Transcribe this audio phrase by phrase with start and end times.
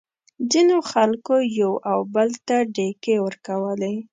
[0.51, 3.93] ځینو خلکو یو او بل ته ډیکې ورکولې.